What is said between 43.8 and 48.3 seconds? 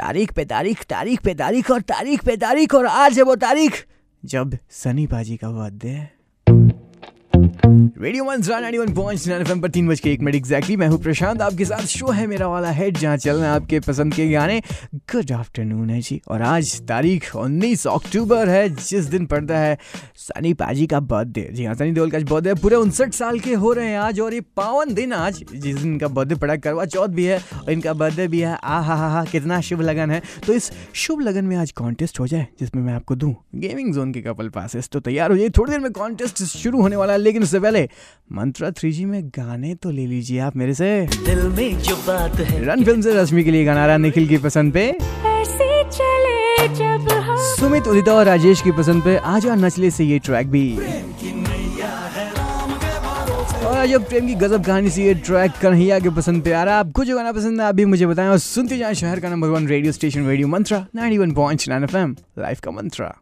रहा निखिल की पसंद पे। चले जब सुमित उदिता और